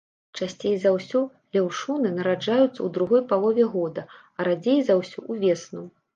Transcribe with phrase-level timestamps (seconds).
[0.43, 1.19] Часцей за ўсё
[1.57, 4.07] леўшуны нараджаюцца ў другой палове года,
[4.39, 5.89] а радзей за ўсё ўвесну.